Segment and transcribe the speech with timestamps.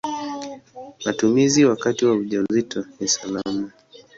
[1.05, 3.71] Matumizi wakati wa ujauzito ni salama.